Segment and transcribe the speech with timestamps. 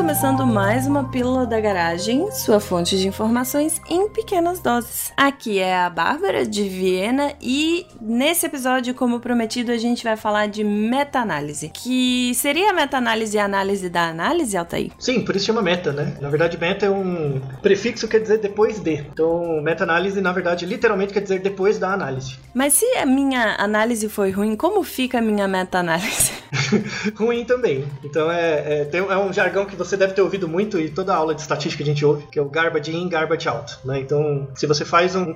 [0.00, 5.12] Começando mais uma Pílula da Garagem, sua fonte de informações em pequenas doses.
[5.14, 10.48] Aqui é a Bárbara de Viena e nesse episódio, como prometido, a gente vai falar
[10.48, 11.68] de meta-análise.
[11.68, 14.90] Que seria a meta-análise a análise da análise, Altair?
[14.98, 16.16] Sim, por isso chama meta, né?
[16.18, 18.94] Na verdade, meta é um prefixo que quer dizer depois de.
[18.94, 22.38] Então, meta-análise, na verdade, literalmente quer dizer depois da análise.
[22.54, 26.32] Mas se a minha análise foi ruim, como fica a minha meta-análise?
[27.14, 27.84] ruim também.
[28.02, 31.14] Então, é, é, tem, é um jargão que você deve ter ouvido muito e toda
[31.14, 33.78] aula de estatística a gente ouve, que é o garbage in, garbage out.
[33.84, 34.00] Né?
[34.00, 35.34] Então, se você faz um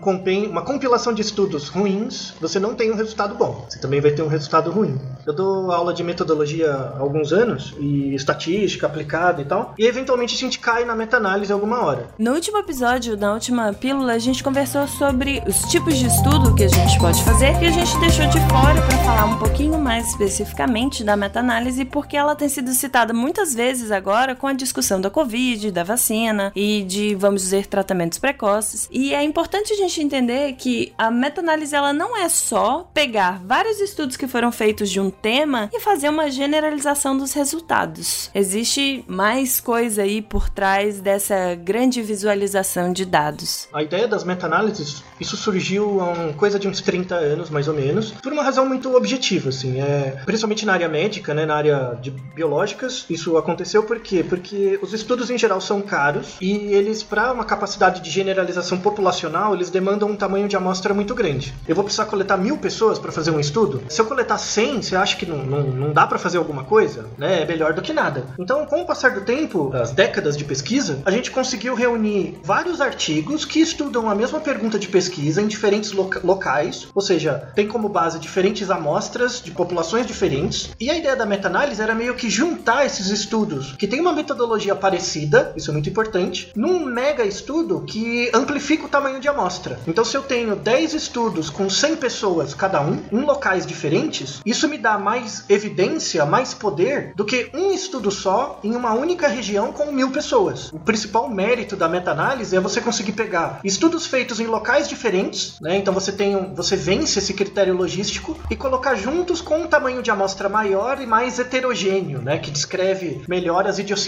[0.49, 3.67] uma compilação de estudos ruins, você não tem um resultado bom.
[3.69, 4.99] Você também vai ter um resultado ruim.
[5.27, 10.35] Eu dou aula de metodologia há alguns anos e estatística aplicada e tal, e eventualmente
[10.35, 12.09] a gente cai na meta-análise alguma hora.
[12.19, 16.65] No último episódio, na última pílula, a gente conversou sobre os tipos de estudo que
[16.65, 20.07] a gente pode fazer e a gente deixou de fora para falar um pouquinho mais
[20.09, 25.11] especificamente da meta-análise porque ela tem sido citada muitas vezes agora com a discussão da
[25.11, 28.89] Covid, da vacina e de, vamos dizer, tratamentos precoces.
[28.91, 33.81] E é importante a gente entender que a meta-análise ela não é só pegar vários
[33.81, 38.31] estudos que foram feitos de um tema e fazer uma generalização dos resultados.
[38.35, 43.69] Existe mais coisa aí por trás dessa grande visualização de dados.
[43.73, 47.75] A ideia das meta-análises, isso surgiu há uma coisa de uns 30 anos, mais ou
[47.75, 51.99] menos, por uma razão muito objetiva, assim, é, principalmente na área médica, né, na área
[52.01, 54.24] de biológicas, isso aconteceu por quê?
[54.25, 59.55] Porque os estudos em geral são caros e eles, para uma capacidade de generalização populacional,
[59.55, 61.55] eles demandam um tamanho de amostra muito grande.
[61.67, 63.83] Eu vou precisar coletar mil pessoas para fazer um estudo?
[63.89, 67.07] Se eu coletar 100, você acha que não, não, não dá para fazer alguma coisa?
[67.19, 67.43] Né?
[67.43, 68.27] É melhor do que nada.
[68.39, 72.81] Então, com o passar do tempo, as décadas de pesquisa, a gente conseguiu reunir vários
[72.81, 77.67] artigos que estudam a mesma pergunta de pesquisa em diferentes loca locais, ou seja, tem
[77.67, 80.71] como base diferentes amostras de populações diferentes.
[80.81, 84.75] E a ideia da meta-análise era meio que juntar esses estudos, que tem uma metodologia
[84.75, 89.79] parecida, isso é muito importante, num mega estudo que amplifica o tamanho de amostra.
[89.87, 94.69] Então, se eu tenho 10 estudos com 100 pessoas cada um, em locais diferentes, isso
[94.69, 99.73] me dá mais evidência, mais poder do que um estudo só em uma única região
[99.73, 100.73] com mil pessoas.
[100.73, 105.77] O principal mérito da meta-análise é você conseguir pegar estudos feitos em locais diferentes, né?
[105.77, 110.03] Então você tem um, você vence esse critério logístico e colocar juntos com um tamanho
[110.03, 112.39] de amostra maior e mais heterogêneo, né?
[112.39, 114.04] Que descreve melhor as idiosincrasias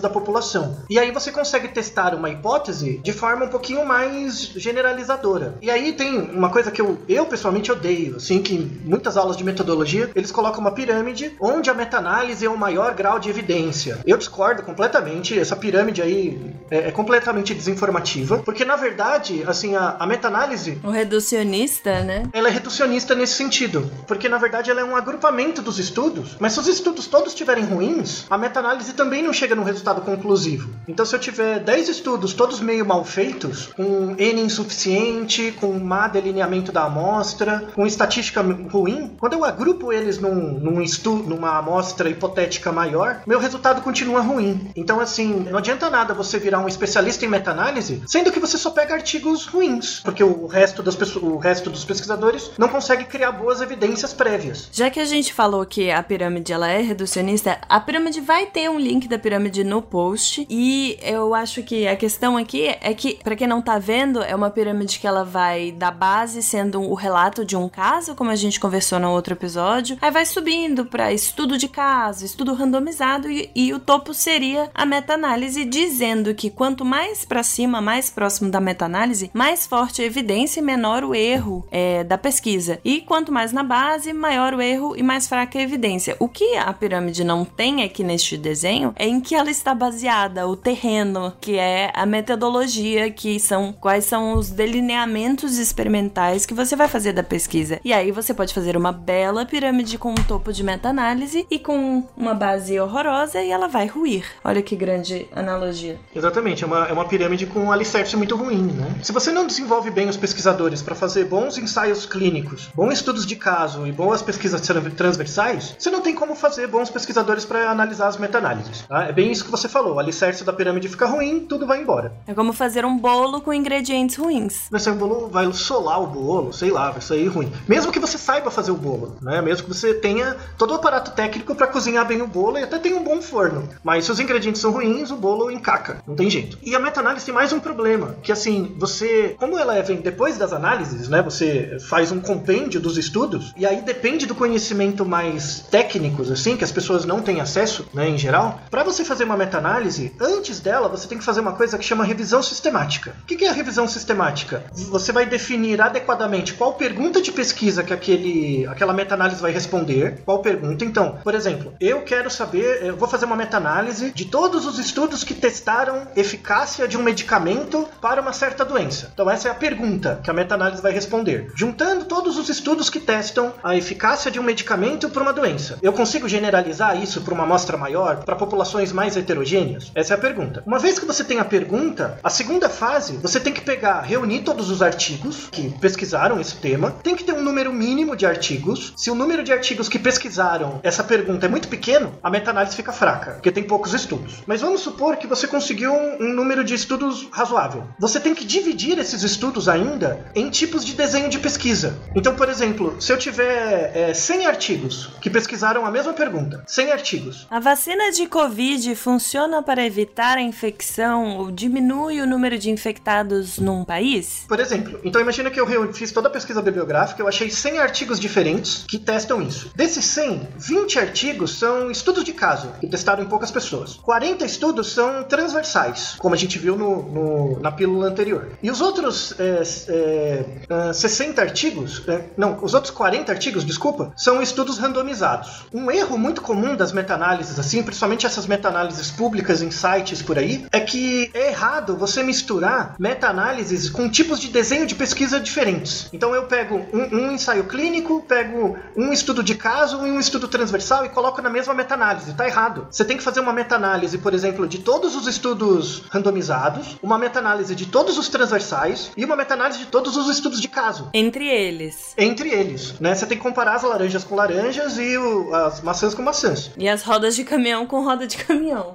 [0.00, 0.78] da população.
[0.88, 5.54] E aí você consegue testar uma hipótese de forma um pouquinho mais generalizadora.
[5.60, 9.36] E aí tem uma coisa que eu, eu pessoalmente odeio, assim, que em muitas aulas
[9.36, 13.98] de metodologia eles colocam uma pirâmide onde a meta-análise é o maior grau de evidência.
[14.06, 19.96] Eu discordo completamente, essa pirâmide aí é, é completamente desinformativa, porque na verdade, assim, a,
[19.98, 20.78] a meta-análise.
[20.82, 22.24] O reducionista, né?
[22.32, 26.52] Ela é reducionista nesse sentido, porque na verdade ela é um agrupamento dos estudos, mas
[26.52, 30.70] se os estudos todos estiverem ruins, a meta-análise também não chega num resultado conclusivo.
[30.88, 36.08] Então, se eu tiver 10 estudos, todos meio mal feitos, com N insuficiente, com má
[36.08, 42.08] delineamento da amostra, com estatística ruim, quando eu agrupo eles num, num estudo, numa amostra
[42.08, 44.70] hipotética maior, meu resultado continua ruim.
[44.74, 48.70] Então, assim, não adianta nada você virar um especialista em meta-análise, sendo que você só
[48.70, 53.60] pega artigos ruins, porque o resto, das o resto dos pesquisadores não consegue criar boas
[53.60, 54.68] evidências prévias.
[54.72, 58.68] Já que a gente falou que a pirâmide ela é reducionista, a pirâmide vai ter
[58.70, 63.18] um link da pirâmide no post e eu acho que a questão aqui é que,
[63.24, 66.94] para quem não tá vendo, é uma pirâmide que ela vai da base sendo o
[66.94, 71.12] relato de um caso, como a gente conversou no outro episódio, aí vai subindo para
[71.12, 76.84] estudo de caso, estudo randomizado e, e o topo seria a meta-análise dizendo que quanto
[76.84, 81.66] mais para cima, mais próximo da meta-análise, mais forte a evidência e menor o erro
[81.72, 82.78] é, da pesquisa.
[82.84, 86.16] E quanto mais na base, maior o erro e mais fraca a evidência.
[86.20, 90.46] O que a pirâmide não tem aqui neste desenho é em que ela está baseada,
[90.46, 96.76] o terreno, que é a metodologia, que são quais são os delineamentos experimentais que você
[96.76, 97.80] vai fazer da pesquisa.
[97.82, 102.06] E aí você pode fazer uma bela pirâmide com um topo de meta-análise e com
[102.14, 104.26] uma base horrorosa e ela vai ruir.
[104.44, 105.98] Olha que grande analogia.
[106.14, 108.96] Exatamente, é uma, é uma pirâmide com um alicerce muito ruim, né?
[109.02, 113.36] Se você não desenvolve bem os pesquisadores para fazer bons ensaios clínicos, bons estudos de
[113.36, 114.60] caso e boas pesquisas
[114.94, 118.82] transversais, você não tem como fazer bons pesquisadores para analisar as meta-análises.
[118.82, 119.05] Tá?
[119.08, 119.94] É bem isso que você falou.
[119.94, 122.12] O alicerce da pirâmide fica ruim, tudo vai embora.
[122.26, 124.66] É como fazer um bolo com ingredientes ruins.
[124.70, 127.52] Vai sair um bolo, vai solar o bolo, sei lá, vai sair ruim.
[127.68, 129.40] Mesmo que você saiba fazer o bolo, né?
[129.40, 132.78] Mesmo que você tenha todo o aparato técnico para cozinhar bem o bolo e até
[132.78, 133.68] tenha um bom forno.
[133.82, 136.02] Mas se os ingredientes são ruins, o bolo encaca.
[136.06, 136.58] Não tem jeito.
[136.62, 140.52] E a meta-análise tem mais um problema, que assim, você, como ela vem depois das
[140.52, 141.22] análises, né?
[141.22, 146.64] Você faz um compêndio dos estudos e aí depende do conhecimento mais técnicos, assim, que
[146.64, 148.60] as pessoas não têm acesso, né, em geral.
[148.70, 152.04] Para você fazer uma meta-análise, antes dela você tem que fazer uma coisa que chama
[152.04, 153.14] revisão sistemática.
[153.22, 154.64] O que é a revisão sistemática?
[154.72, 160.38] Você vai definir adequadamente qual pergunta de pesquisa que aquele, aquela meta-análise vai responder, qual
[160.38, 160.84] pergunta.
[160.84, 165.24] Então, por exemplo, eu quero saber, eu vou fazer uma meta-análise de todos os estudos
[165.24, 169.10] que testaram eficácia de um medicamento para uma certa doença.
[169.12, 171.50] Então, essa é a pergunta que a meta-análise vai responder.
[171.56, 175.92] Juntando todos os estudos que testam a eficácia de um medicamento para uma doença, eu
[175.92, 179.90] consigo generalizar isso para uma amostra maior, para populações mais heterogêneas?
[179.94, 180.62] Essa é a pergunta.
[180.66, 184.40] Uma vez que você tem a pergunta, a segunda fase, você tem que pegar, reunir
[184.40, 188.92] todos os artigos que pesquisaram esse tema, tem que ter um número mínimo de artigos.
[188.96, 192.92] Se o número de artigos que pesquisaram essa pergunta é muito pequeno, a meta-análise fica
[192.92, 194.42] fraca, porque tem poucos estudos.
[194.46, 197.84] Mas vamos supor que você conseguiu um, um número de estudos razoável.
[197.98, 201.98] Você tem que dividir esses estudos ainda em tipos de desenho de pesquisa.
[202.14, 206.92] Então, por exemplo, se eu tiver é, 100 artigos que pesquisaram a mesma pergunta, 100
[206.92, 207.46] artigos.
[207.50, 213.58] A vacina de Covid funciona para evitar a infecção ou diminui o número de infectados
[213.58, 214.44] num país?
[214.48, 218.18] Por exemplo, então imagina que eu fiz toda a pesquisa bibliográfica, eu achei 100 artigos
[218.18, 219.70] diferentes que testam isso.
[219.74, 223.94] Desses 100, 20 artigos são estudos de caso, que testaram em poucas pessoas.
[223.94, 228.50] 40 estudos são transversais, como a gente viu no, no na pílula anterior.
[228.62, 234.42] E os outros é, é, 60 artigos, é, não, os outros 40 artigos, desculpa, são
[234.42, 235.66] estudos randomizados.
[235.72, 240.66] Um erro muito comum das meta-análises, assim, principalmente essas meta-análises públicas em sites por aí,
[240.72, 246.08] é que é errado você misturar meta-análises com tipos de desenho de pesquisa diferentes.
[246.12, 250.48] Então eu pego um, um ensaio clínico, pego um estudo de caso e um estudo
[250.48, 252.32] transversal e coloco na mesma meta-análise.
[252.34, 252.88] Tá errado.
[252.90, 257.74] Você tem que fazer uma meta-análise, por exemplo, de todos os estudos randomizados, uma meta-análise
[257.74, 261.10] de todos os transversais e uma meta-análise de todos os estudos de caso.
[261.12, 262.14] Entre eles.
[262.16, 263.14] Entre eles, né?
[263.14, 266.70] Você tem que comparar as laranjas com laranjas e o, as maçãs com maçãs.
[266.78, 268.45] E as rodas de caminhão com roda de caminhão.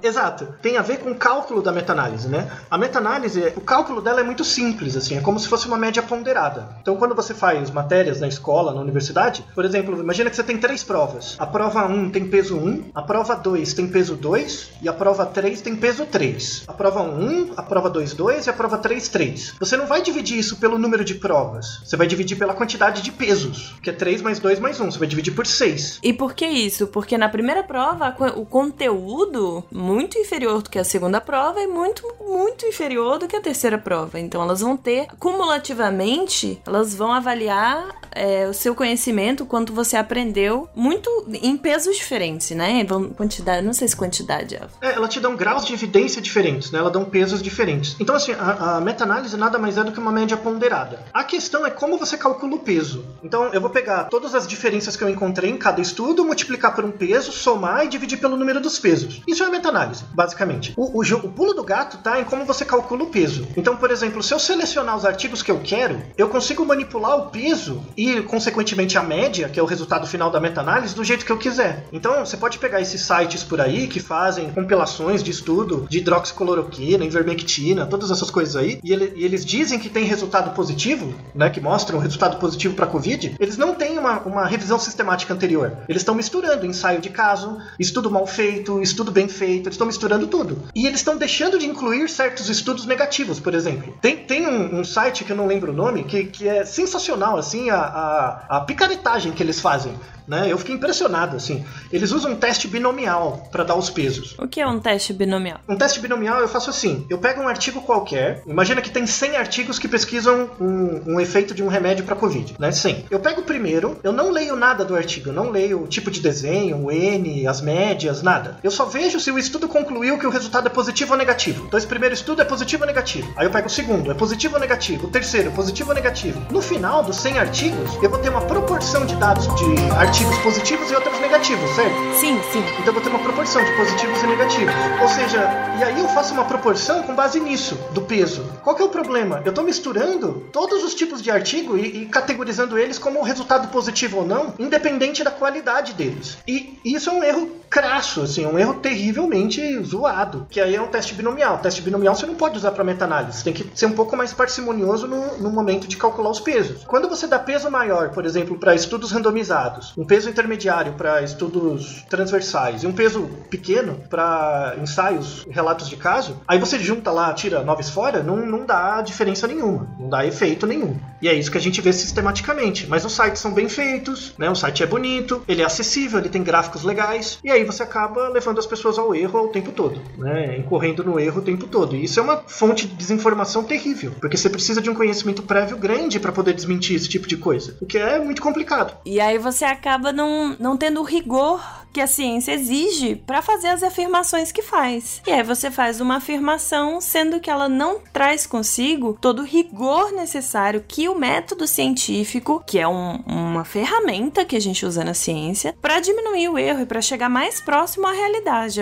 [0.02, 0.48] Exato.
[0.60, 2.50] Tem a ver com o cálculo da meta-análise, né?
[2.70, 6.02] A meta-análise, o cálculo dela é muito simples, assim, é como se fosse uma média
[6.02, 6.68] ponderada.
[6.80, 10.58] Então, quando você faz matérias na escola, na universidade, por exemplo, imagina que você tem
[10.58, 11.36] três provas.
[11.38, 15.26] A prova 1 tem peso 1, a prova 2 tem peso 2 e a prova
[15.26, 16.64] 3 tem peso 3.
[16.66, 19.54] A prova 1, a prova 2, 2 e a prova 3, 3.
[19.58, 23.12] Você não vai dividir isso pelo número de provas, você vai dividir pela quantidade de
[23.12, 26.00] pesos, que é 3 mais 2 mais 1, você vai dividir por 6.
[26.02, 26.86] E por que isso?
[26.86, 32.02] Porque na primeira prova, o conteúdo muito inferior do que a segunda prova e muito,
[32.20, 34.18] muito inferior do que a terceira prova.
[34.18, 40.68] Então elas vão ter, cumulativamente, elas vão avaliar é, o seu conhecimento, quanto você aprendeu,
[40.74, 41.10] muito
[41.42, 42.84] em pesos diferentes, né?
[43.16, 44.62] Quantidade, não sei se quantidade é.
[44.80, 46.78] é ela te dá um graus de evidência diferentes, né?
[46.78, 47.96] Ela dá um pesos diferentes.
[47.98, 51.04] Então, assim, a, a meta-análise nada mais é do que uma média ponderada.
[51.12, 53.04] A questão é como você calcula o peso.
[53.22, 56.84] Então, eu vou pegar todas as diferenças que eu encontrei em cada estudo, multiplicar por
[56.84, 59.22] um peso, somar e dividir pelo número dos pesos.
[59.32, 60.74] Isso é meta-análise, basicamente.
[60.76, 63.48] O, o, o pulo do gato tá em como você calcula o peso.
[63.56, 67.30] Então, por exemplo, se eu selecionar os artigos que eu quero, eu consigo manipular o
[67.30, 71.32] peso e, consequentemente, a média, que é o resultado final da meta-análise, do jeito que
[71.32, 71.86] eu quiser.
[71.90, 77.02] Então, você pode pegar esses sites por aí que fazem compilações de estudo de hidroxicloroquina,
[77.02, 81.48] ivermectina, todas essas coisas aí, e, ele, e eles dizem que tem resultado positivo, né,
[81.48, 85.78] que mostram resultado positivo para Covid, eles não têm uma, uma revisão sistemática anterior.
[85.88, 90.26] Eles estão misturando ensaio de caso, estudo mal feito, estudo bem feito, eles estão misturando
[90.26, 90.62] tudo.
[90.74, 93.94] E eles estão deixando de incluir certos estudos negativos, por exemplo.
[94.00, 97.36] Tem, tem um, um site que eu não lembro o nome, que, que é sensacional,
[97.36, 99.94] assim, a, a, a picaretagem que eles fazem.
[100.26, 100.50] Né?
[100.50, 101.64] Eu fiquei impressionado, assim.
[101.92, 104.34] Eles usam um teste binomial para dar os pesos.
[104.38, 105.60] O que é um teste binomial?
[105.68, 109.36] Um teste binomial eu faço assim: eu pego um artigo qualquer, imagina que tem 100
[109.36, 112.72] artigos que pesquisam um, um efeito de um remédio para Covid, né?
[112.72, 113.06] 100.
[113.10, 116.10] Eu pego o primeiro, eu não leio nada do artigo, eu não leio o tipo
[116.10, 118.58] de desenho, o N, as médias, nada.
[118.62, 121.64] Eu só vejo se o estudo concluiu que o resultado é positivo ou negativo.
[121.66, 123.32] Então esse primeiro estudo é positivo ou negativo.
[123.36, 125.06] Aí eu pego o segundo, é positivo ou negativo.
[125.06, 126.40] O terceiro, positivo ou negativo.
[126.50, 130.38] No final dos 100 artigos, eu vou ter uma proporção de dados de artigos artigos
[130.38, 131.96] positivos e outros negativos, certo?
[132.14, 132.60] Sim, sim.
[132.78, 134.74] Então eu vou ter uma proporção de positivos e negativos.
[135.00, 135.38] Ou seja,
[135.78, 138.44] e aí eu faço uma proporção com base nisso, do peso.
[138.62, 139.42] Qual que é o problema?
[139.44, 144.18] Eu estou misturando todos os tipos de artigo e, e, categorizando eles como resultado positivo
[144.18, 146.38] ou não, independente da qualidade deles.
[146.46, 150.46] E isso é um erro crasso, assim, um erro terrivelmente zoado.
[150.50, 151.56] Que aí é um teste binomial.
[151.56, 153.42] O teste binomial você não pode usar para meta-análise.
[153.42, 156.84] Tem que ser um pouco mais parcimonioso no, no momento de calcular os pesos.
[156.84, 162.04] Quando você dá peso maior, por exemplo, para estudos randomizados, um peso intermediário para estudos
[162.10, 167.62] transversais e um peso pequeno para ensaios, relatos de caso, aí você junta lá, tira
[167.62, 170.98] noves fora, não, não dá diferença nenhuma, não dá efeito nenhum.
[171.22, 172.88] E é isso que a gente vê sistematicamente.
[172.88, 174.50] Mas os sites são bem feitos, né?
[174.50, 178.28] O site é bonito, ele é acessível, ele tem gráficos legais, e aí você acaba
[178.28, 180.58] levando as pessoas ao erro o tempo todo, né?
[180.58, 181.94] Incorrendo no erro o tempo todo.
[181.94, 185.76] E isso é uma fonte de desinformação terrível, porque você precisa de um conhecimento prévio
[185.76, 188.96] grande para poder desmentir esse tipo de coisa, o que é muito complicado.
[189.04, 193.82] E aí você acaba não, não tendo rigor que a ciência exige para fazer as
[193.82, 195.20] afirmações que faz.
[195.26, 200.12] E aí você faz uma afirmação sendo que ela não traz consigo todo o rigor
[200.12, 205.14] necessário que o método científico, que é um, uma ferramenta que a gente usa na
[205.14, 208.80] ciência, para diminuir o erro e para chegar mais próximo à realidade,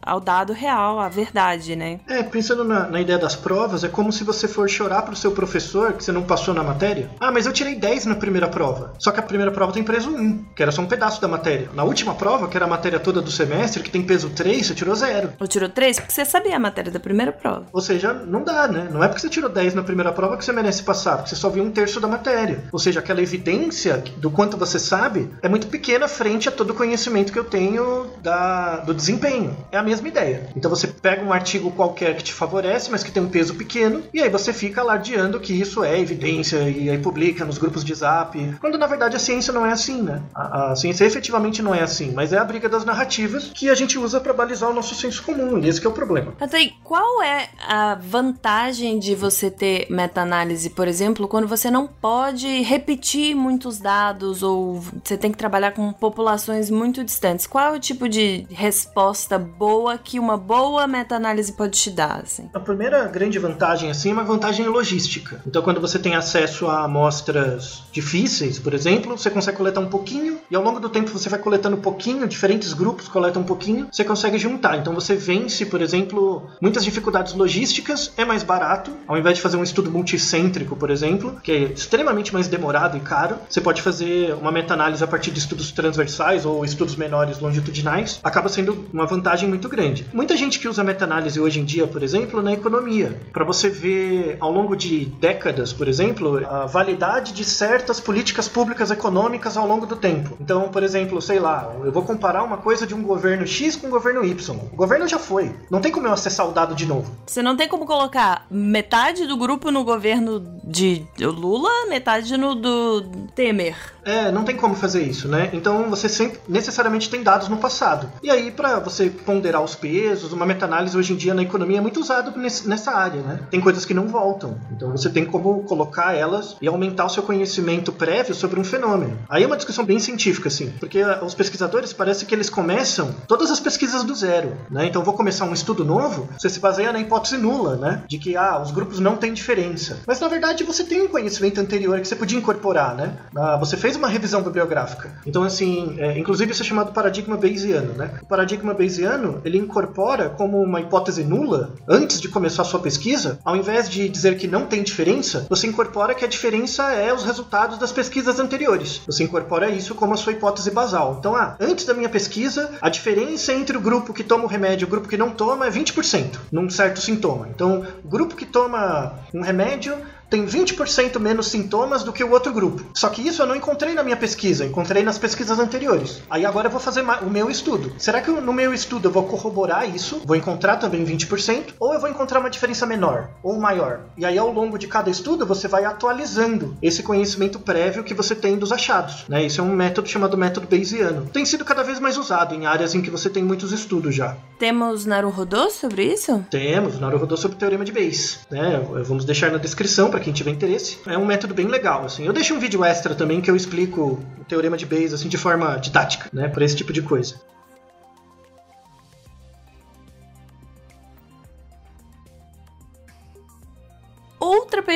[0.00, 2.00] ao dado real, à verdade, né?
[2.08, 5.32] É, pensando na, na ideia das provas, é como se você for chorar pro seu
[5.32, 7.10] professor que você não passou na matéria.
[7.20, 8.94] Ah, mas eu tirei 10 na primeira prova.
[8.98, 11.68] Só que a primeira prova tem preso 1, que era só um pedaço da matéria.
[11.74, 14.74] Na última prova, que era a matéria toda do semestre, que tem peso 3, você
[14.74, 15.32] tirou zero.
[15.40, 17.66] Ou tirou 3 porque você sabia a matéria da primeira prova.
[17.72, 18.88] Ou seja, não dá, né?
[18.92, 21.36] Não é porque você tirou 10 na primeira prova que você merece passar, porque você
[21.36, 22.64] só viu um terço da matéria.
[22.70, 26.74] Ou seja, aquela evidência do quanto você sabe é muito pequena frente a todo o
[26.74, 29.56] conhecimento que eu tenho da, do desempenho.
[29.72, 30.50] É a mesma ideia.
[30.54, 34.02] Então você pega um artigo qualquer que te favorece, mas que tem um peso pequeno,
[34.12, 37.94] e aí você fica alardeando que isso é evidência e aí publica nos grupos de
[37.94, 38.56] zap.
[38.60, 40.20] Quando na verdade a ciência não é assim, né?
[40.34, 43.74] A, a ciência efetivamente não é assim, mas é a briga das narrativas que a
[43.74, 46.34] gente usa para balizar o nosso senso comum, e esse é o problema.
[46.40, 52.62] Então, qual é a vantagem de você ter meta-análise, por exemplo, quando você não pode
[52.62, 57.46] repetir muitos dados ou você tem que trabalhar com populações muito distantes?
[57.46, 62.20] Qual é o tipo de resposta boa que uma boa meta-análise pode te dar?
[62.22, 62.48] Assim?
[62.52, 65.40] A primeira grande vantagem assim é uma vantagem logística.
[65.46, 70.38] Então, quando você tem acesso a amostras difíceis, por exemplo, você consegue coletar um pouquinho
[70.50, 73.88] e ao longo do tempo você vai coletando um pouquinho diferentes grupos coletam um pouquinho,
[73.90, 74.78] você consegue juntar.
[74.78, 78.90] Então você vence, por exemplo, muitas dificuldades logísticas, é mais barato.
[79.06, 83.00] Ao invés de fazer um estudo multicêntrico, por exemplo, que é extremamente mais demorado e
[83.00, 88.20] caro, você pode fazer uma meta-análise a partir de estudos transversais ou estudos menores longitudinais.
[88.22, 90.06] Acaba sendo uma vantagem muito grande.
[90.12, 94.36] Muita gente que usa meta-análise hoje em dia, por exemplo, na economia, para você ver
[94.40, 99.86] ao longo de décadas, por exemplo, a validade de certas políticas públicas econômicas ao longo
[99.86, 100.36] do tempo.
[100.40, 103.88] Então, por exemplo, sei lá, eu vou comparar uma coisa de um governo X com
[103.88, 104.56] um governo Y.
[104.72, 105.52] O governo já foi.
[105.68, 106.12] Não tem como eu
[106.44, 107.12] o dado de novo.
[107.26, 113.02] Você não tem como colocar metade do grupo no governo de Lula, metade no do
[113.34, 113.74] Temer.
[114.04, 115.50] É, não tem como fazer isso, né?
[115.52, 118.10] Então você sempre necessariamente tem dados no passado.
[118.22, 121.80] E aí, para você ponderar os pesos, uma meta-análise hoje em dia na economia é
[121.80, 123.40] muito usado nessa área, né?
[123.50, 124.58] Tem coisas que não voltam.
[124.70, 129.18] Então você tem como colocar elas e aumentar o seu conhecimento prévio sobre um fenômeno.
[129.28, 133.50] Aí é uma discussão bem científica, assim, porque os pesquisadores parece que eles começam todas
[133.50, 134.86] as pesquisas do zero, né?
[134.86, 138.02] Então vou começar um estudo novo, você se baseia na hipótese nula, né?
[138.08, 140.00] De que ah, os grupos não têm diferença.
[140.06, 143.16] Mas na verdade você tem um conhecimento anterior que você podia incorporar, né?
[143.36, 145.12] Ah, você fez uma revisão bibliográfica.
[145.26, 148.18] Então assim, é, inclusive isso é chamado paradigma bayesiano, né?
[148.22, 153.38] O paradigma bayesiano ele incorpora como uma hipótese nula antes de começar a sua pesquisa,
[153.44, 157.24] ao invés de dizer que não tem diferença, você incorpora que a diferença é os
[157.24, 159.02] resultados das pesquisas anteriores.
[159.06, 161.16] Você incorpora isso como a sua hipótese basal.
[161.18, 164.84] Então, ah, antes da minha pesquisa, a diferença entre o grupo que toma o remédio
[164.84, 167.48] e o grupo que não toma é 20% num certo sintoma.
[167.48, 169.96] Então, o grupo que toma um remédio
[170.32, 172.82] tem 20% menos sintomas do que o outro grupo.
[172.94, 176.22] Só que isso eu não encontrei na minha pesquisa, encontrei nas pesquisas anteriores.
[176.30, 177.92] Aí agora eu vou fazer o meu estudo.
[177.98, 180.22] Será que no meu estudo eu vou corroborar isso?
[180.24, 181.74] Vou encontrar também 20%?
[181.78, 184.06] Ou eu vou encontrar uma diferença menor ou maior?
[184.16, 188.34] E aí ao longo de cada estudo você vai atualizando esse conhecimento prévio que você
[188.34, 189.26] tem dos achados.
[189.28, 189.44] Né?
[189.44, 191.26] Isso é um método chamado método Bayesiano.
[191.26, 194.34] Tem sido cada vez mais usado em áreas em que você tem muitos estudos já.
[194.58, 196.42] Temos Naruhodô sobre isso?
[196.50, 198.40] Temos, Naruhodô sobre o teorema de Bayes.
[198.50, 198.82] Né?
[199.04, 200.98] Vamos deixar na descrição para quem tiver interesse.
[201.06, 202.26] É um método bem legal, assim.
[202.26, 205.38] Eu deixo um vídeo extra também que eu explico o teorema de Bayes assim de
[205.38, 207.40] forma didática, né, para esse tipo de coisa.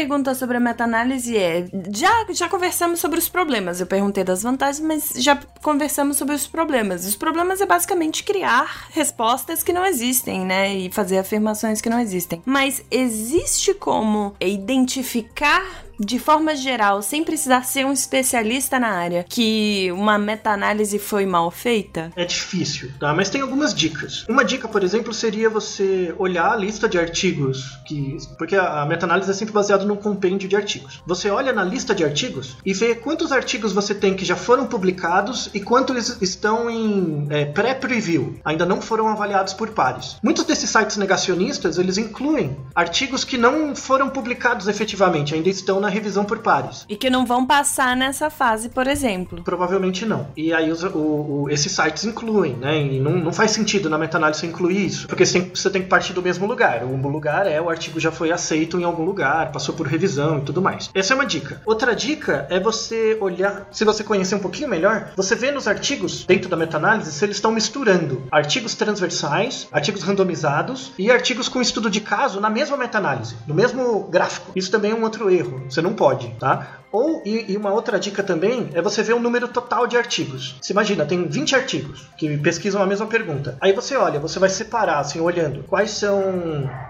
[0.07, 3.81] Pergunta sobre a meta-análise é: já, já conversamos sobre os problemas.
[3.81, 7.05] Eu perguntei das vantagens, mas já conversamos sobre os problemas.
[7.05, 10.73] Os problemas é basicamente criar respostas que não existem, né?
[10.73, 12.41] E fazer afirmações que não existem.
[12.47, 19.91] Mas existe como identificar de forma geral, sem precisar ser um especialista na área, que
[19.93, 22.13] uma meta-análise foi mal feita?
[22.17, 23.15] É difícil, tá?
[23.15, 24.25] Mas tem algumas dicas.
[24.29, 28.17] Uma dica, por exemplo, seria você olhar a lista de artigos que.
[28.39, 31.03] Porque a meta-análise é sempre baseada num compêndio de artigos.
[31.07, 34.67] Você olha na lista de artigos e vê quantos artigos você tem que já foram
[34.67, 40.17] publicados e quantos estão em é, pré-preview, ainda não foram avaliados por pares.
[40.23, 45.86] Muitos desses sites negacionistas eles incluem artigos que não foram publicados efetivamente, ainda estão na
[45.89, 46.85] revisão por pares.
[46.89, 49.43] E que não vão passar nessa fase, por exemplo.
[49.43, 50.29] Provavelmente não.
[50.37, 52.81] E aí os, o, o, esses sites incluem, né?
[52.81, 55.89] E não, não faz sentido na meta-análise incluir isso, porque você tem, você tem que
[55.89, 56.85] partir do mesmo lugar.
[56.85, 60.43] O lugar é o artigo já foi aceito em algum lugar, passou por revisão e
[60.43, 60.91] tudo mais.
[60.95, 61.61] Essa é uma dica.
[61.65, 66.25] Outra dica é você olhar, se você conhecer um pouquinho melhor, você vê nos artigos
[66.25, 71.91] dentro da meta-análise se eles estão misturando artigos transversais, artigos randomizados e artigos com estudo
[71.91, 74.53] de caso na mesma meta-análise, no mesmo gráfico.
[74.55, 75.63] Isso também é um outro erro.
[75.77, 76.81] Você não pode, tá?
[76.91, 80.57] Ou, e, e, uma outra dica também é você ver o número total de artigos.
[80.63, 83.59] Você imagina, tem 20 artigos que pesquisam a mesma pergunta.
[83.61, 86.23] Aí você olha, você vai separar, assim, olhando quais são,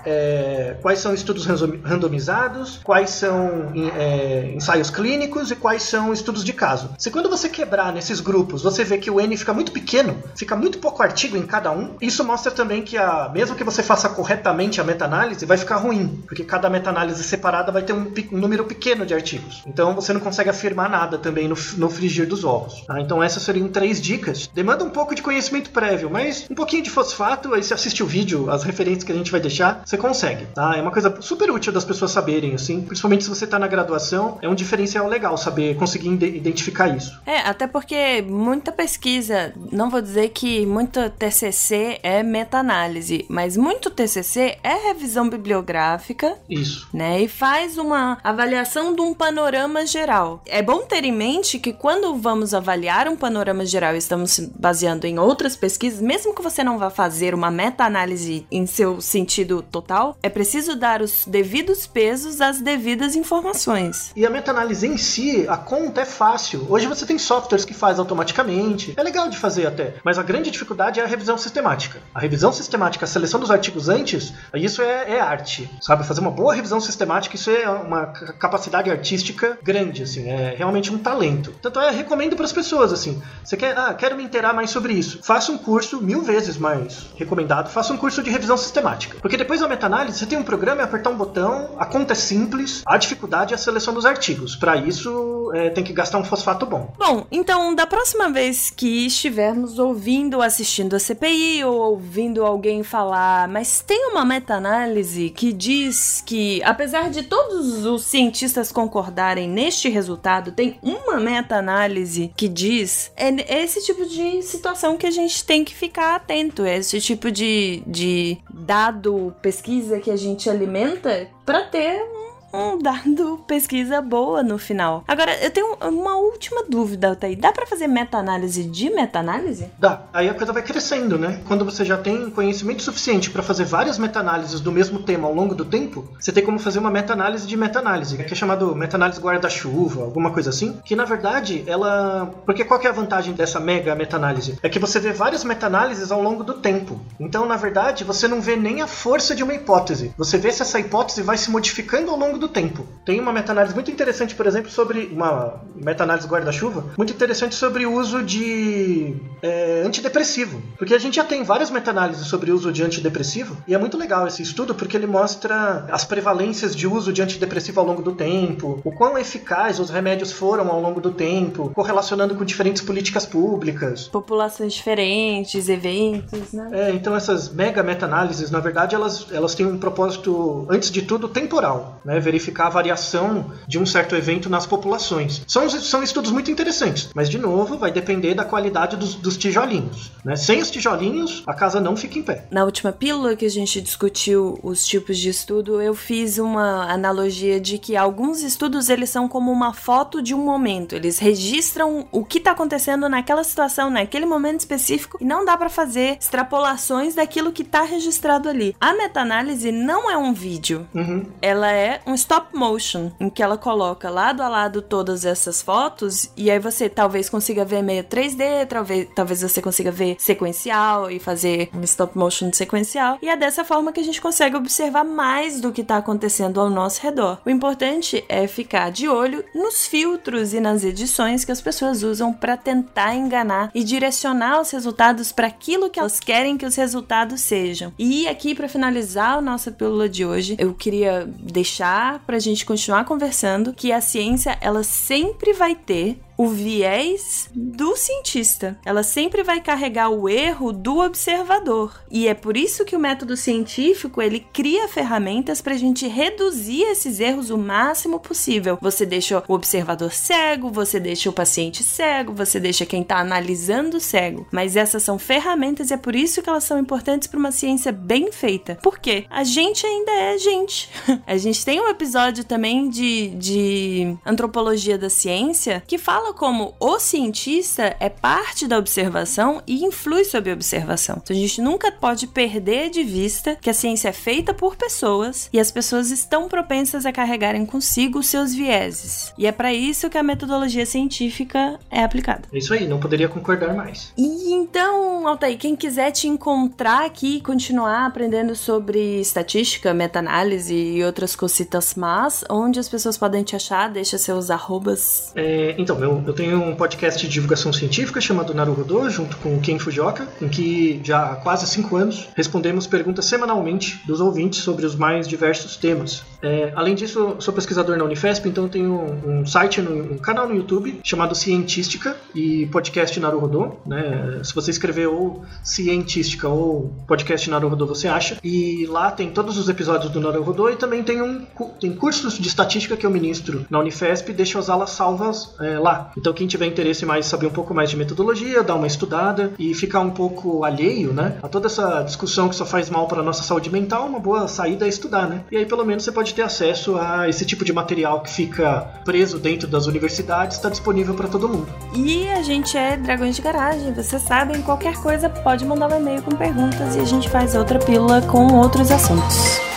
[0.05, 6.53] é, quais são estudos randomizados, quais são é, ensaios clínicos e quais são estudos de
[6.53, 6.91] caso.
[6.99, 10.55] Se quando você quebrar nesses grupos, você vê que o N fica muito pequeno, fica
[10.55, 14.09] muito pouco artigo em cada um, isso mostra também que, a, mesmo que você faça
[14.09, 18.65] corretamente a meta-análise, vai ficar ruim, porque cada meta-análise separada vai ter um, um número
[18.65, 18.76] pequeno
[19.07, 19.63] de artigos.
[19.67, 22.83] Então você não consegue afirmar nada também no, no frigir dos ovos.
[22.87, 23.01] Tá?
[23.01, 24.49] Então essas seriam três dicas.
[24.53, 28.07] Demanda um pouco de conhecimento prévio, mas um pouquinho de fosfato, aí você assiste o
[28.07, 30.47] vídeo, as referências que a gente vai deixar, você consegue.
[30.55, 30.77] Tá?
[30.77, 34.39] É uma coisa super útil das pessoas saberem, assim, principalmente se você está na graduação,
[34.41, 37.19] é um diferencial legal saber conseguir identificar isso.
[37.27, 43.91] É, até porque muita pesquisa, não vou dizer que muita TCC é meta-análise, mas muito
[43.91, 46.37] TCC é revisão bibliográfica.
[46.49, 46.89] Isso.
[46.93, 47.23] Né?
[47.23, 50.43] E faz uma avaliação de um panorama geral.
[50.45, 55.07] É bom ter em mente que quando vamos avaliar um panorama geral estamos se baseando
[55.07, 60.17] em outras pesquisas, mesmo que você não vá fazer uma meta-análise em seu sentido total,
[60.23, 64.13] é preciso dar os devidos pesos às devidas informações.
[64.17, 66.67] E a meta-análise em si, a conta é fácil.
[66.69, 68.95] Hoje você tem softwares que faz automaticamente.
[68.97, 72.01] É legal de fazer até, mas a grande dificuldade é a revisão sistemática.
[72.13, 76.05] A revisão sistemática, a seleção dos artigos antes, isso é, é arte, sabe?
[76.05, 78.56] Fazer uma boa revisão sistemática, isso é uma capacidade
[78.91, 81.53] artística grande grande, assim, é realmente um talento.
[81.61, 84.95] Tanto é, recomendo para as pessoas, assim, você quer, ah, quero me inteirar mais sobre
[84.95, 85.21] isso.
[85.23, 89.19] Faça um curso, mil vezes mais recomendado, faça um curso de revisão sistemática.
[89.21, 92.17] Porque depois da meta-análise, você tem um programa, é apertar um botão, a conta é
[92.17, 94.57] simples, a dificuldade é a seleção dos artigos.
[94.57, 96.93] Para isso, é, tem que gastar um fosfato bom.
[96.99, 103.49] Bom, então, da próxima vez que estivermos ouvindo, assistindo a CPI ou ouvindo alguém falar,
[103.49, 110.53] mas tem uma meta-análise que diz que, apesar de todos os cientistas concordarem neste resultado
[110.53, 115.75] tem uma meta-análise que diz é esse tipo de situação que a gente tem que
[115.75, 122.16] ficar atento, é esse tipo de, de dado, pesquisa que a gente alimenta para ter
[122.57, 125.05] um dado pesquisa boa no final.
[125.07, 127.39] Agora, eu tenho uma última dúvida, Altair.
[127.39, 129.71] Dá para fazer meta-análise de meta-análise?
[129.79, 130.03] Dá.
[130.13, 131.41] Aí a coisa vai crescendo, né?
[131.47, 135.55] Quando você já tem conhecimento suficiente para fazer várias meta-análises do mesmo tema ao longo
[135.55, 140.03] do tempo, você tem como fazer uma meta-análise de meta-análise, que é chamado meta-análise guarda-chuva,
[140.03, 142.31] alguma coisa assim, que na verdade ela...
[142.45, 144.59] Porque qual que é a vantagem dessa mega meta-análise?
[144.63, 147.01] É que você vê várias meta-análises ao longo do tempo.
[147.19, 150.13] Então, na verdade, você não vê nem a força de uma hipótese.
[150.17, 152.87] Você vê se essa hipótese vai se modificando ao longo do do tempo.
[153.05, 157.93] Tem uma meta-análise muito interessante, por exemplo, sobre uma meta-análise guarda-chuva, muito interessante sobre o
[157.93, 160.63] uso de é, antidepressivo.
[160.79, 163.97] Porque a gente já tem várias meta-análises sobre o uso de antidepressivo, e é muito
[163.97, 168.13] legal esse estudo porque ele mostra as prevalências de uso de antidepressivo ao longo do
[168.13, 173.27] tempo, o quão eficaz os remédios foram ao longo do tempo, correlacionando com diferentes políticas
[173.27, 174.09] públicas.
[174.09, 176.71] Populações diferentes, eventos, né?
[176.73, 181.29] É, então essas mega meta-análises, na verdade, elas, elas têm um propósito, antes de tudo,
[181.29, 182.19] temporal, né?
[182.27, 185.43] Verificar a variação de um certo evento nas populações.
[185.47, 190.11] São, são estudos muito interessantes, mas de novo vai depender da qualidade dos, dos tijolinhos.
[190.25, 190.35] Né?
[190.35, 192.47] Sem os tijolinhos, a casa não fica em pé.
[192.51, 197.61] Na última pílula que a gente discutiu os tipos de estudo, eu fiz uma analogia
[197.61, 200.97] de que alguns estudos eles são como uma foto de um momento.
[200.97, 205.69] Eles registram o que está acontecendo naquela situação, naquele momento específico, e não dá para
[205.69, 208.75] fazer extrapolações daquilo que está registrado ali.
[208.81, 211.25] A meta-análise não é um vídeo, uhum.
[211.41, 216.31] ela é um stop motion, em que ela coloca lado a lado todas essas fotos
[216.37, 221.19] e aí você talvez consiga ver meio 3D, talvez, talvez você consiga ver sequencial e
[221.19, 223.19] fazer um stop motion sequencial.
[223.23, 226.71] E é dessa forma que a gente consegue observar mais do que está acontecendo ao
[226.71, 227.39] nosso redor.
[227.45, 232.33] O importante é ficar de olho nos filtros e nas edições que as pessoas usam
[232.33, 237.41] para tentar enganar e direcionar os resultados para aquilo que elas querem que os resultados
[237.41, 237.93] sejam.
[237.99, 242.65] E aqui para finalizar a nossa pílula de hoje, eu queria deixar para a gente
[242.65, 248.79] continuar conversando que a ciência ela sempre vai ter o viés do cientista.
[248.85, 252.03] Ela sempre vai carregar o erro do observador.
[252.11, 256.83] E é por isso que o método científico ele cria ferramentas para a gente reduzir
[256.83, 258.79] esses erros o máximo possível.
[258.81, 264.01] Você deixa o observador cego, você deixa o paciente cego, você deixa quem está analisando
[264.01, 264.47] cego.
[264.51, 267.93] Mas essas são ferramentas e é por isso que elas são importantes para uma ciência
[267.93, 268.79] bem feita.
[268.83, 269.25] Por quê?
[269.31, 270.91] A gente ainda é gente.
[271.27, 276.75] a gente tem um episódio também de, de antropologia da ciência que fala fala como
[276.81, 281.21] o cientista é parte da observação e influi sobre a observação.
[281.23, 285.49] Então a gente nunca pode perder de vista que a ciência é feita por pessoas
[285.53, 289.33] e as pessoas estão propensas a carregarem consigo seus vieses.
[289.39, 292.43] E é para isso que a metodologia científica é aplicada.
[292.53, 294.13] É isso aí, não poderia concordar mais.
[294.17, 301.05] E então, Altair, quem quiser te encontrar aqui e continuar aprendendo sobre estatística, meta-análise e
[301.05, 305.33] outras cositas más, onde as pessoas podem te achar, deixa seus arrobas.
[305.35, 309.61] É, então, meu eu tenho um podcast de divulgação científica chamado Naruhodô, junto com o
[309.61, 314.87] Ken Fujioka, em que já há quase cinco anos respondemos perguntas semanalmente dos ouvintes sobre
[314.87, 316.25] os mais diversos temas.
[316.43, 318.95] É, além disso, sou pesquisador na Unifesp, então tenho
[319.27, 323.77] um site, um canal no YouTube chamado Cientística e podcast Naruhodô.
[323.87, 324.41] Né?
[324.45, 328.39] Se você escrever ou Cientística ou podcast Naruhodô, você acha.
[328.43, 331.45] E lá tem todos os episódios do Naruhodô e também tem, um,
[331.81, 335.79] tem cursos de estatística que eu ministro na Unifesp e deixo as aulas salvas é,
[335.79, 336.06] lá.
[336.17, 339.75] Então quem tiver interesse mais saber um pouco mais de metodologia, dar uma estudada e
[339.75, 343.43] ficar um pouco alheio, né, a toda essa discussão que só faz mal para nossa
[343.43, 345.45] saúde mental, uma boa saída é estudar, né?
[345.51, 348.81] E aí pelo menos você pode ter acesso a esse tipo de material que fica
[349.05, 351.69] preso dentro das universidades, está disponível para todo mundo.
[351.95, 356.23] E a gente é Dragões de Garagem, vocês sabem, qualquer coisa pode mandar um e-mail
[356.23, 359.76] com perguntas e a gente faz outra pílula com outros assuntos.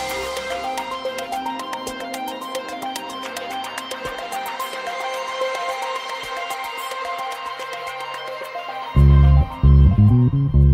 [10.30, 10.69] thank you.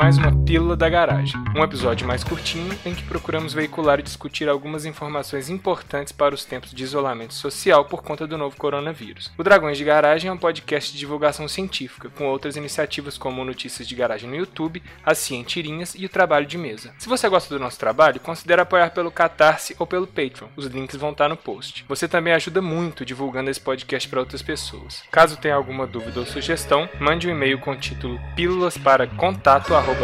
[0.00, 4.48] Mais uma Pílula da Garagem, um episódio mais curtinho em que procuramos veicular e discutir
[4.48, 9.30] algumas informações importantes para os tempos de isolamento social por conta do novo coronavírus.
[9.36, 13.86] O Dragões de Garagem é um podcast de divulgação científica, com outras iniciativas como notícias
[13.86, 16.94] de garagem no YouTube, as cientirinhas e o trabalho de mesa.
[16.98, 20.48] Se você gosta do nosso trabalho, considere apoiar pelo Catarse ou pelo Patreon.
[20.56, 21.84] Os links vão estar no post.
[21.86, 25.02] Você também ajuda muito divulgando esse podcast para outras pessoas.
[25.12, 29.49] Caso tenha alguma dúvida ou sugestão, mande um e-mail com o título pílulas para contato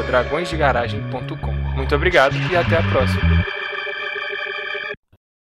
[0.02, 1.52] dragõesdegaragem.com.
[1.76, 3.55] Muito obrigado e até a próxima.